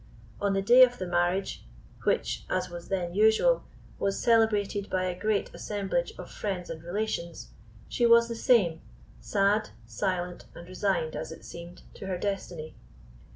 On 0.41 0.53
the 0.53 0.63
day 0.63 0.81
of 0.83 0.97
the 0.97 1.05
marriage, 1.05 1.63
which, 2.05 2.43
as 2.49 2.71
was 2.71 2.87
then 2.87 3.13
usual, 3.13 3.65
was 3.99 4.17
celebrated 4.19 4.89
by 4.89 5.03
a 5.03 5.19
great 5.19 5.53
assemblage 5.53 6.11
of 6.17 6.31
friends 6.31 6.71
and 6.71 6.81
relations, 6.81 7.51
she 7.87 8.07
was 8.07 8.27
the 8.27 8.33
same—sad, 8.33 9.69
silent, 9.85 10.45
and 10.55 10.67
resigned, 10.67 11.15
as 11.15 11.31
it 11.31 11.45
seemed, 11.45 11.83
to 11.93 12.07
her 12.07 12.17
destiny. 12.17 12.73